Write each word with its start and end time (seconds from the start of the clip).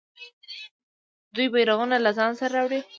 دوی 1.35 1.47
بیرغونه 1.53 1.97
له 2.05 2.11
ځان 2.17 2.31
سره 2.39 2.51
راوړي. 2.57 2.79